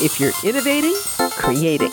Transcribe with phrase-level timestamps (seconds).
[0.00, 0.94] If you're innovating,
[1.32, 1.90] creating,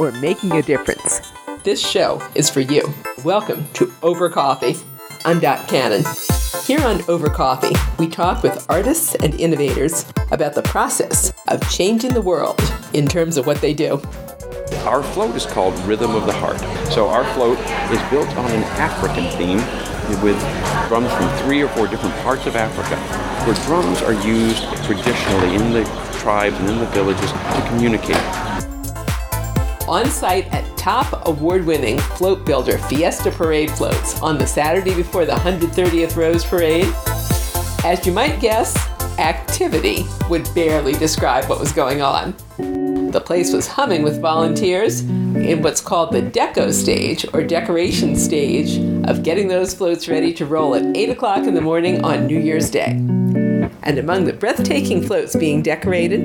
[0.00, 1.20] or making a difference,
[1.64, 2.94] this show is for you.
[3.24, 4.74] Welcome to Over Coffee.
[5.26, 6.02] I'm Dot Cannon.
[6.64, 12.14] Here on Over Coffee, we talk with artists and innovators about the process of changing
[12.14, 12.58] the world
[12.94, 14.00] in terms of what they do.
[14.86, 16.60] Our float is called Rhythm of the Heart.
[16.90, 17.58] So our float
[17.90, 19.58] is built on an African theme
[20.22, 20.40] with
[20.88, 22.96] drums from three or four different parts of Africa,
[23.44, 28.16] where drums are used traditionally in the tribes and in the villages to communicate.
[29.86, 35.24] On site at top award winning float builder Fiesta Parade floats on the Saturday before
[35.24, 36.92] the 130th Rose Parade,
[37.84, 38.76] as you might guess,
[39.20, 42.34] activity would barely describe what was going on.
[43.12, 48.78] The place was humming with volunteers in what's called the deco stage or decoration stage
[49.08, 52.40] of getting those floats ready to roll at 8 o'clock in the morning on New
[52.40, 53.00] Year's Day.
[53.86, 56.20] And among the breathtaking floats being decorated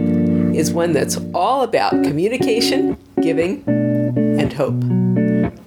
[0.55, 4.81] is one that's all about communication, giving, and hope.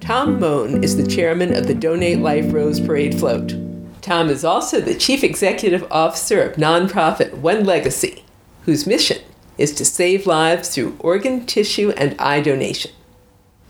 [0.01, 3.55] Tom Mone is the chairman of the Donate Life Rose Parade float.
[4.01, 8.25] Tom is also the chief executive officer of nonprofit One Legacy,
[8.63, 9.21] whose mission
[9.57, 12.91] is to save lives through organ, tissue, and eye donation.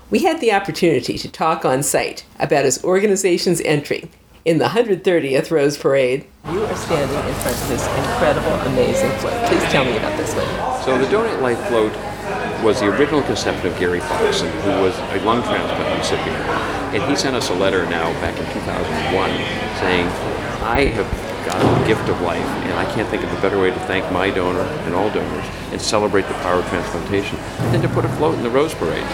[0.10, 4.10] We had the opportunity to talk on site about his organization's entry
[4.46, 6.26] in the 130th Rose Parade.
[6.52, 9.34] You are standing in front of this incredible, amazing float.
[9.50, 10.86] Please tell me about this float.
[10.86, 11.92] So the Donate Life float
[12.64, 16.38] was the original conception of Gary Foxen, who was a lung transplant recipient.
[16.94, 19.30] And he sent us a letter now back in 2001
[19.82, 20.06] saying,
[20.62, 21.10] I have
[21.48, 24.12] got the gift of life, and I can't think of a better way to thank
[24.12, 27.38] my donor and all donors and celebrate the power of transplantation
[27.72, 29.06] than to put a float in the Rose Parade.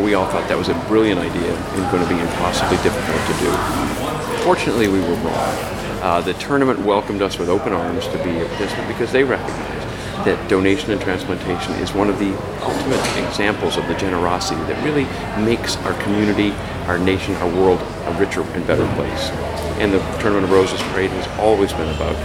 [0.00, 3.44] We all thought that was a brilliant idea and going to be impossibly difficult to
[3.44, 3.97] do.
[4.48, 5.58] Fortunately, we were wrong.
[6.00, 9.84] Uh, the tournament welcomed us with open arms to be a participant because they recognize
[10.24, 15.04] that donation and transplantation is one of the ultimate examples of the generosity that really
[15.44, 16.52] makes our community,
[16.86, 19.28] our nation, our world a richer and better place.
[19.82, 22.16] And the Tournament of Roses Parade has always been about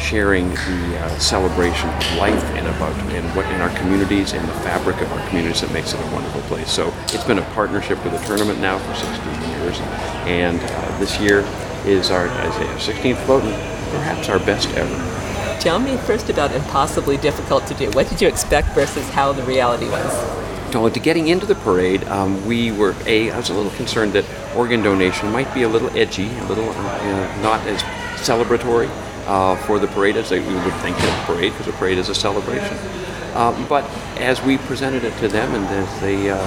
[0.00, 4.52] sharing the uh, celebration of life and about and what in our communities and the
[4.66, 6.72] fabric of our communities that makes it a wonderful place.
[6.72, 9.78] So it's been a partnership with the tournament now for 16 years,
[10.26, 11.44] and uh, this year
[11.86, 13.54] is our, Isaiah 16th float and
[13.92, 15.60] perhaps our best ever.
[15.60, 17.90] Tell me first about impossibly difficult to do.
[17.90, 20.38] What did you expect versus how the reality was?
[20.72, 23.30] So, to getting into the parade, um, we were a.
[23.30, 24.24] I was a little concerned that
[24.54, 27.82] organ donation might be a little edgy, a little uh, not as
[28.20, 28.88] celebratory
[29.26, 31.98] uh, for the parade as they, we would think of a parade, because a parade
[31.98, 32.76] is a celebration.
[33.34, 33.84] Um, but
[34.18, 36.38] as we presented it to them and as they uh,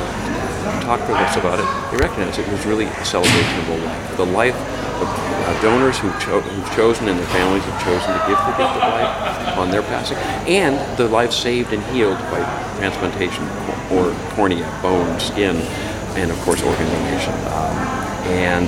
[0.81, 4.17] talked with us about it, they recognized it was really a celebration of the life.
[4.17, 8.37] The life uh, donors who've, cho- who've, chosen and their families have chosen to give
[8.37, 10.17] the gift of life on their passing,
[10.47, 12.39] and the life saved and healed by
[12.77, 13.43] transplantation
[13.91, 15.57] or cornea, bone, skin,
[16.15, 17.33] and of course organ donation.
[17.51, 17.75] Um,
[18.31, 18.67] and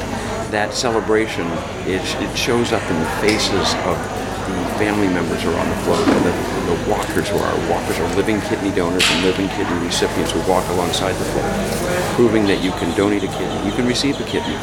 [0.52, 1.48] that celebration,
[1.90, 3.98] it, it shows up in the faces of
[4.46, 6.36] the family members who are on the float, and the,
[6.70, 10.68] the walkers who are walkers are living kidney donors and living kidney recipients who walk
[10.70, 14.54] alongside the float, proving that you can donate a kidney, you can receive a kidney,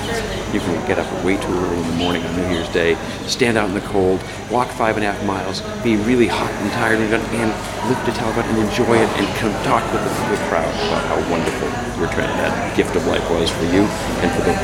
[0.55, 2.95] you can get up way too early in the morning on New Year's Day,
[3.27, 6.71] stand out in the cold, walk five and a half miles, be really hot and
[6.73, 7.51] tired, and, and
[7.91, 11.19] lift a telephone and enjoy it, and come talk with the, the crowd about how
[11.31, 11.69] wonderful
[12.01, 13.85] your that gift of life was for you
[14.25, 14.55] and for the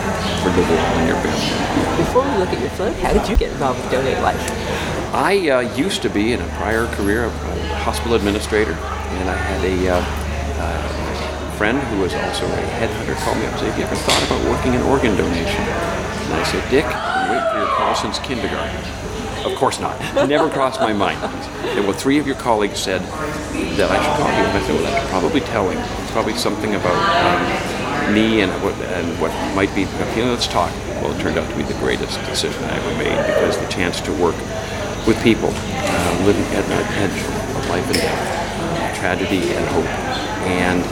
[0.41, 2.03] for the world and your family.
[2.03, 4.41] Before we look at your float, how did you get involved with Donate Life?
[5.13, 9.37] I uh, used to be in a prior career a, a hospital administrator, and I
[9.37, 10.26] had a uh, uh,
[11.57, 14.23] friend who was also a headhunter called me up and say, "Have you ever thought
[14.29, 18.19] about working in organ donation?" And I said, "Dick, I've waiting for your call since
[18.21, 18.77] kindergarten."
[19.47, 19.97] Of course not.
[20.29, 21.23] Never crossed my mind.
[21.23, 23.01] And well, three of your colleagues said
[23.79, 24.43] that I should call you.
[24.43, 25.79] And I said, well, that's probably telling.
[25.79, 30.73] It's probably something about um, me and what, and what might be, know, let's talk.
[31.01, 34.01] Well, it turned out to be the greatest decision I ever made because the chance
[34.03, 34.37] to work
[35.07, 37.19] with people uh, living at the edge
[37.57, 39.87] of life and death, tragedy and hope,
[40.51, 40.83] and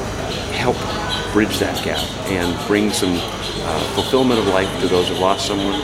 [1.35, 1.99] bridge that gap
[2.31, 5.75] and bring some uh, fulfillment of life to those who lost someone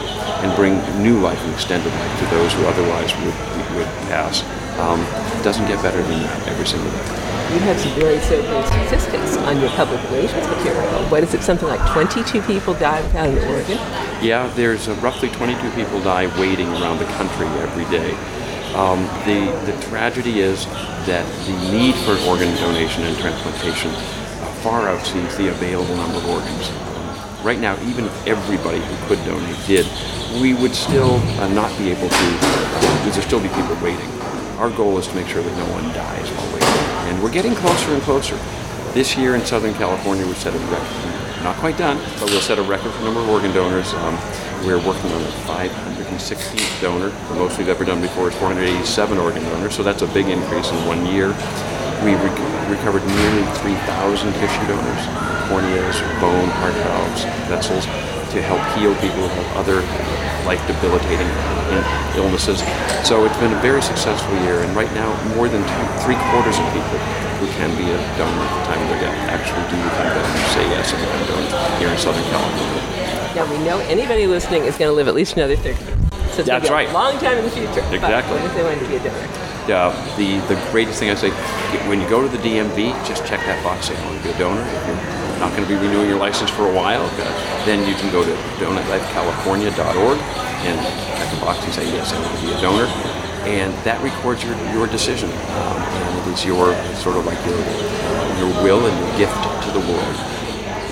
[0.46, 3.34] and bring new life and extended life to those who otherwise would,
[3.74, 4.46] would pass.
[4.78, 5.02] Um,
[5.36, 7.20] it doesn't get better than that every single day.
[7.50, 10.86] You have some very sobering statistics on your public relations material.
[11.10, 13.78] What is it, something like 22 people die without an organ?
[14.22, 18.14] Yeah, there's uh, roughly 22 people die waiting around the country every day.
[18.78, 20.64] Um, the, the tragedy is
[21.10, 23.90] that the need for organ donation and transplantation
[24.62, 26.70] far exceeds the available number of organs.
[27.42, 29.86] Right now, even if everybody who could donate did,
[30.40, 34.10] we would still uh, not be able to, uh, there still be people waiting.
[34.58, 36.68] our goal is to make sure that no one dies while waiting.
[37.08, 38.36] And we're getting closer and closer.
[38.92, 41.42] This year in Southern California, we set a record.
[41.42, 43.94] Not quite done, but we'll set a record for number of organ donors.
[43.94, 44.18] Um,
[44.66, 47.08] we're working on the 516th donor.
[47.08, 50.70] The most we've ever done before is 487 organ donors, so that's a big increase
[50.70, 51.34] in one year.
[52.04, 55.04] We rec- recovered nearly 3,000 tissue donors,
[55.52, 57.84] corneas, bone, heart valves, vessels,
[58.32, 59.78] to help heal people who have other
[60.48, 61.28] life debilitating
[62.16, 62.64] illnesses.
[63.06, 66.56] So it's been a very successful year, and right now, more than two, three quarters
[66.56, 66.98] of people
[67.42, 70.46] who can be a donor at the time of their death actually do become donors,
[70.56, 72.80] say yes and become donors here in Southern California.
[73.36, 75.98] Now we know anybody listening is going to live at least another 30 years.
[76.32, 76.88] So it's That's right.
[76.88, 77.82] a long time in the future.
[77.92, 78.36] But Exactly.
[78.38, 79.28] what if they wanted to be a donor?
[79.70, 81.30] Uh, the the greatest thing I say
[81.86, 83.86] when you go to the DMV, just check that box.
[83.86, 84.60] Say, I want to be a donor.
[84.62, 87.94] If you're not going to be renewing your license for a while, uh, then you
[87.94, 90.18] can go to donatelifecalifornia.org
[90.66, 90.76] and
[91.16, 92.86] check the box and say, yes, I want to be a donor.
[93.48, 95.30] And that records your, your decision.
[95.30, 99.38] Um, and it is your sort of like your, uh, your will and your gift
[99.64, 100.16] to the world.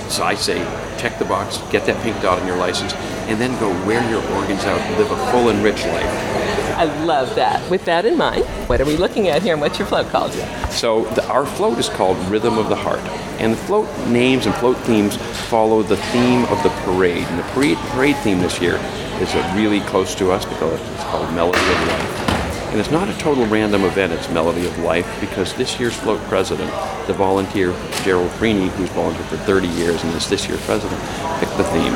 [0.08, 0.64] So I say,
[0.96, 2.94] check the box, get that pink dot on your license,
[3.28, 6.67] and then go wear your organs out, live a full and rich life.
[6.78, 7.68] I love that.
[7.68, 10.30] With that in mind, what are we looking at here and what's your float called?
[10.70, 13.00] So the, our float is called Rhythm of the Heart,
[13.40, 15.16] and the float names and float themes
[15.48, 17.24] follow the theme of the parade.
[17.24, 18.76] And the parade, parade theme this year
[19.20, 22.28] is really close to us because it's called Melody of Life.
[22.70, 26.20] And it's not a total random event, it's Melody of Life, because this year's float
[26.28, 26.70] president,
[27.08, 31.00] the volunteer Gerald Freeny, who's volunteered for 30 years and is this year's president,
[31.40, 31.94] picked the theme.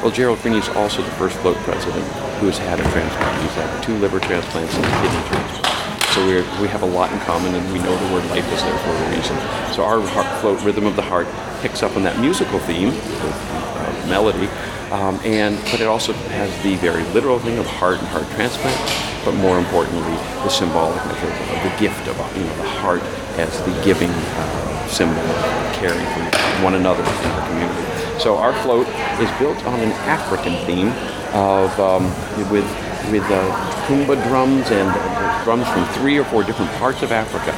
[0.00, 2.06] Well, Gerald Freeny is also the first float president
[2.38, 3.42] who has had a transplant.
[3.42, 5.78] He's had two liver transplants and a kidney transplant.
[6.14, 8.62] So we're, we have a lot in common, and we know the word life is
[8.62, 9.36] there for a reason.
[9.74, 11.28] So our heart float, Rhythm of the Heart,
[11.60, 14.48] picks up on that musical theme, with, uh, melody,
[14.90, 18.78] um, and but it also has the very literal thing of heart and heart transplant,
[19.24, 23.02] but more importantly, the symbolic measure of the gift of you know the heart
[23.36, 27.97] as the giving uh, symbol of caring for one another in our community.
[28.18, 28.88] So our float
[29.20, 30.88] is built on an African theme
[31.32, 32.04] of um,
[32.50, 32.66] with
[33.12, 37.52] with uh, tumba drums and uh, drums from three or four different parts of Africa,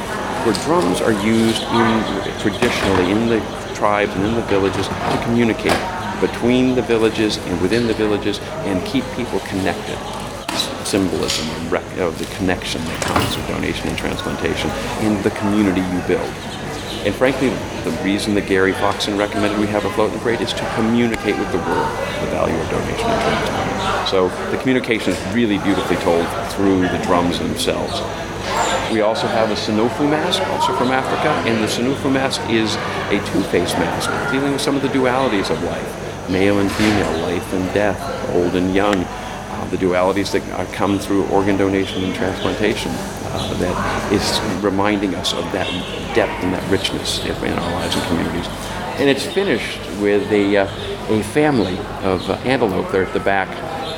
[0.45, 3.39] where drums are used in, traditionally in the
[3.73, 5.77] tribes and in the villages to communicate
[6.21, 9.97] between the villages and within the villages and keep people connected.
[10.85, 14.69] Symbolism of the connection that comes with donation and transplantation
[15.01, 16.60] in the community you build.
[17.03, 17.49] And frankly,
[17.83, 21.35] the reason that Gary Foxen recommended we have a float the parade is to communicate
[21.35, 21.89] with the world
[22.21, 24.07] the value of donation and transplant.
[24.07, 28.01] So the communication is really beautifully told through the drums themselves.
[28.93, 32.75] We also have a Senufo mask, also from Africa, and the Senufo mask is
[33.09, 37.53] a two-faced mask, dealing with some of the dualities of life, male and female, life
[37.53, 37.99] and death,
[38.35, 42.91] old and young, uh, the dualities that uh, come through organ donation and transplantation.
[43.33, 45.65] Uh, that is reminding us of that
[46.13, 48.47] depth and that richness in our lives and communities.
[48.99, 50.67] And it's finished with a, uh,
[51.07, 53.47] a family of uh, antelope there at the back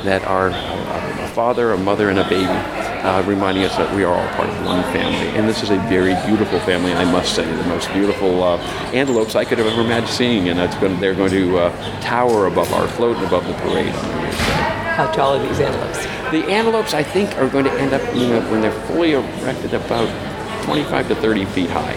[0.04, 4.04] that are a, a father, a mother, and a baby, uh, reminding us that we
[4.04, 5.28] are all part of one family.
[5.36, 8.58] And this is a very beautiful family, I must say, the most beautiful uh,
[8.92, 10.48] antelopes I could have ever imagined seeing.
[10.48, 13.92] And going, they're going to uh, tower above our float and above the parade.
[14.94, 16.13] How tall are these antelopes?
[16.30, 20.08] The antelopes, I think, are going to end up, you when they're fully erected, about
[20.64, 21.94] 25 to 30 feet high.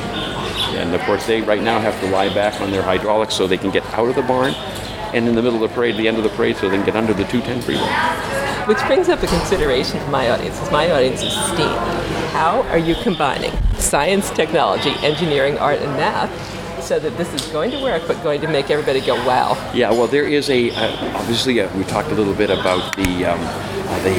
[0.75, 3.57] And of course, they right now have to lie back on their hydraulics so they
[3.57, 4.53] can get out of the barn,
[5.13, 6.85] and in the middle of the parade, the end of the parade, so they can
[6.85, 7.87] get under the 210 freeway.
[8.67, 11.77] Which brings up a consideration for my audience, as my audience is STEAM.
[12.33, 16.29] How are you combining science, technology, engineering, art, and math
[16.87, 19.57] so that this is going to work, but going to make everybody go, wow?
[19.73, 23.25] Yeah, well, there is a uh, obviously uh, we talked a little bit about the
[23.25, 24.15] um, uh, the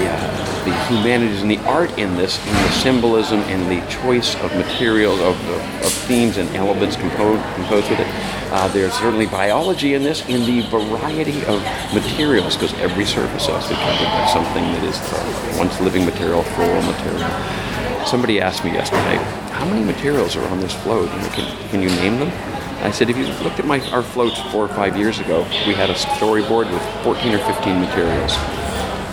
[0.68, 5.18] the humanities and the art in this, and the symbolism and the choice of materials
[5.20, 8.08] of, of, of themes and elements composed composed with it.
[8.52, 11.62] Uh, there's certainly biology in this, in the variety of
[11.94, 16.42] materials, because every surface to be covered by something that is uh, once living material,
[16.42, 18.06] floral material.
[18.06, 19.16] Somebody asked me yesterday,
[19.52, 21.10] how many materials are on this float?
[21.12, 22.58] You know, can, can you name them?
[22.80, 25.75] I said, if you looked at my, our floats four or five years ago, we
[25.75, 28.37] had a storyboard with 14 or 15 materials.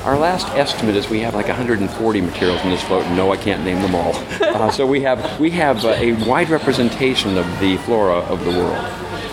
[0.06, 3.08] Our last estimate is we have like 140 materials in this float.
[3.16, 4.14] No, I can't name them all.
[4.56, 8.52] Uh, so we have we have uh, a wide representation of the flora of the
[8.52, 8.86] world.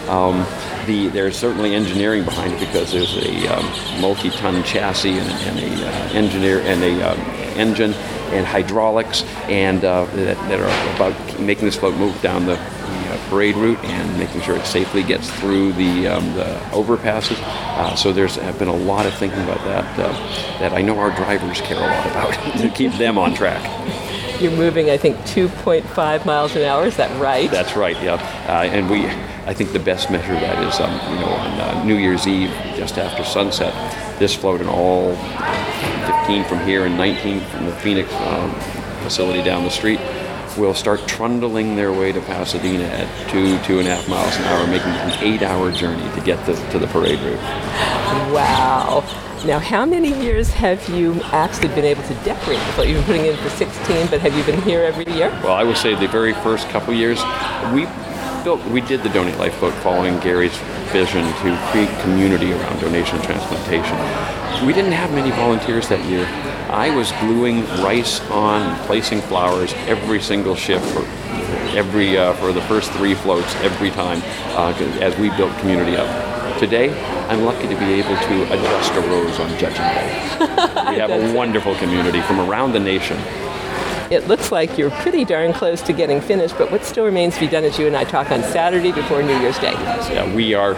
[0.08, 0.44] Um,
[0.86, 5.86] the, there's certainly engineering behind it because there's a um, multi-ton chassis and, and a
[5.86, 7.20] uh, engineer and a um,
[7.56, 7.92] engine
[8.32, 12.56] and hydraulics and uh, that, that are about making this float move down the,
[13.32, 17.38] parade route and making sure it safely gets through the, um, the overpasses.
[17.40, 20.12] Uh, so there's been a lot of thinking about that uh,
[20.58, 23.62] that I know our drivers care a lot about to keep them on track.
[24.38, 26.84] You're moving, I think, 2.5 miles an hour.
[26.84, 27.50] Is that right?
[27.50, 27.96] That's right.
[28.02, 28.14] Yeah,
[28.48, 29.06] uh, and we,
[29.46, 32.26] I think the best measure of that is, um, you know, on uh, New Year's
[32.26, 33.72] Eve, just after sunset,
[34.18, 35.16] this float and all
[36.26, 38.52] 15 from here and 19 from the Phoenix um,
[39.02, 40.00] facility down the street
[40.56, 44.44] will start trundling their way to Pasadena at two, two and a half miles an
[44.44, 47.38] hour, making an eight-hour journey to get to, to the parade route.
[48.32, 49.04] Wow.
[49.44, 52.88] Now, how many years have you actually been able to decorate the float?
[52.88, 55.30] You've been putting in for 16, but have you been here every year?
[55.42, 57.18] Well, I would say the very first couple years,
[57.72, 57.86] we
[58.42, 60.56] built, we did the Donate Life Float following Gary's
[60.90, 64.66] vision to create community around donation and transplantation.
[64.66, 66.26] We didn't have many volunteers that year.
[66.70, 71.00] I was gluing rice on and placing flowers every single shift for
[71.76, 74.22] every uh, for the first three floats every time
[74.56, 76.58] uh, as we built community up.
[76.58, 76.90] Today,
[77.28, 80.36] I'm lucky to be able to adjust a rose on Judging Day.
[80.90, 83.18] we have a wonderful community from around the nation.
[84.12, 87.40] It looks like you're pretty darn close to getting finished, but what still remains to
[87.40, 89.72] be done as you and I talk on Saturday before New Year's Day?
[89.72, 90.74] Yeah, we are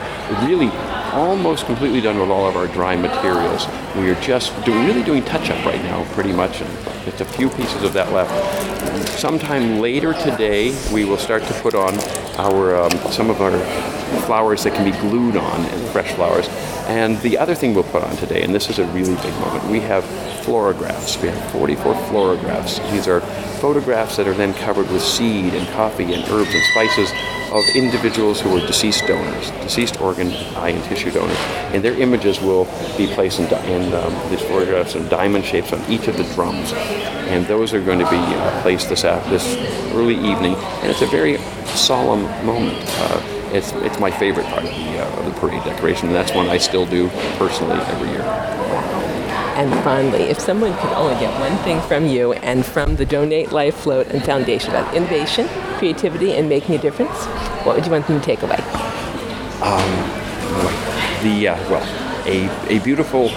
[0.46, 0.68] really
[1.12, 3.66] almost completely done with all of our dry materials.
[3.96, 6.70] We are just doing, really doing touch-up right now, pretty much, and
[7.04, 8.30] just a few pieces of that left.
[9.18, 11.98] Sometime later today, we will start to put on
[12.38, 13.58] our um, some of our
[14.26, 16.46] flowers that can be glued on, and fresh flowers.
[16.86, 19.64] And the other thing we'll put on today, and this is a really big moment,
[19.64, 20.04] we have
[20.44, 21.20] floragraphs.
[21.22, 22.90] We have 44 floragraphs.
[22.92, 23.20] These are
[23.60, 27.10] photographs that are then covered with seed and coffee and herbs and spices
[27.52, 31.36] of individuals who were deceased donors, deceased organ, eye, and tissue donors.
[31.72, 32.64] And their images will
[32.96, 36.72] be placed in, in um, these photographs in diamond shapes on each of the drums.
[36.72, 39.56] And those are going to be uh, placed this, this
[39.94, 40.56] early evening.
[40.82, 41.38] And it's a very
[41.76, 42.76] solemn moment.
[42.82, 43.22] Uh,
[43.52, 46.48] it's, it's my favorite part of the, uh, of the parade decoration, and that's one
[46.48, 47.08] I still do
[47.38, 48.63] personally every year.
[49.54, 53.52] And finally, if someone could only get one thing from you and from the Donate
[53.52, 55.46] Life Float and Foundation about innovation,
[55.78, 57.16] creativity, and making a difference,
[57.64, 58.56] what would you want them to take away?
[59.62, 59.90] Um,
[61.22, 63.30] the uh, well, a, a beautiful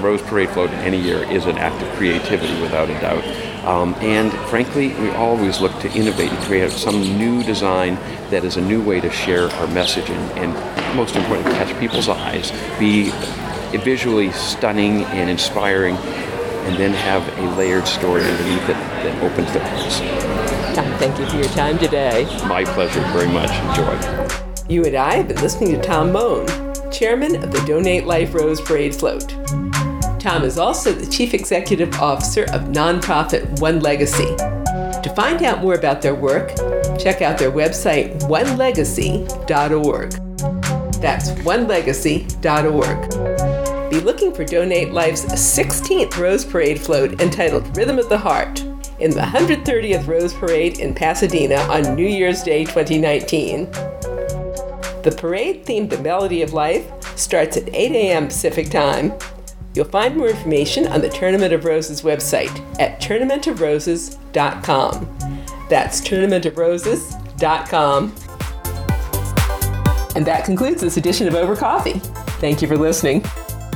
[0.00, 3.24] Rose Parade float in any year is an act of creativity without a doubt.
[3.64, 7.94] Um, and frankly, we always look to innovate and create some new design
[8.30, 12.10] that is a new way to share our message and, and most importantly, catch people's
[12.10, 13.10] eyes, be
[13.78, 19.60] visually stunning and inspiring, and then have a layered story underneath it that opens the
[19.60, 20.00] hearts.
[20.74, 22.24] Tom, thank you for your time today.
[22.46, 23.50] My pleasure, very much.
[23.50, 24.44] Enjoy.
[24.68, 26.46] You and I have been listening to Tom Mone,
[26.90, 29.28] chairman of the Donate Life Rose Parade Float.
[30.18, 34.34] Tom is also the Chief Executive Officer of nonprofit One Legacy.
[35.04, 36.48] To find out more about their work,
[36.98, 40.10] check out their website, onelegacy.org.
[41.02, 43.23] That's onelegacy.org.
[43.94, 48.62] Be looking for Donate Life's 16th Rose Parade float entitled Rhythm of the Heart
[48.98, 53.70] in the 130th Rose Parade in Pasadena on New Year's Day 2019.
[53.70, 58.26] The parade themed The Melody of Life starts at 8 a.m.
[58.26, 59.12] Pacific Time
[59.74, 65.18] You'll find more information on the Tournament of Roses website at tournamentofroses.com.
[65.68, 68.14] That's tournamentofroses.com.
[70.16, 72.00] And that concludes this edition of Over Coffee.
[72.40, 73.24] Thank you for listening.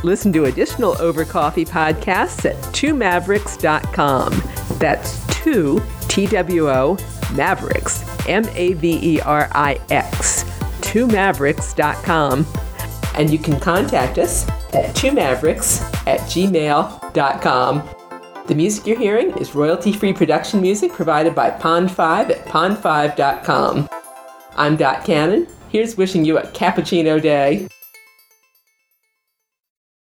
[0.04, 4.42] Listen to additional Over Coffee podcasts at twomaverix.com.
[4.78, 6.96] That's two, T W O,
[7.34, 10.44] Mavericks, M A V E R I X,
[10.80, 12.46] twomaverix.com.
[13.14, 17.88] And you can contact us at twomavericks at gmail.com.
[18.46, 23.88] The music you're hearing is royalty free production music provided by Pond5 at pond5.com.
[24.56, 25.46] I'm Dot Cannon.
[25.68, 27.68] Here's wishing you a cappuccino day.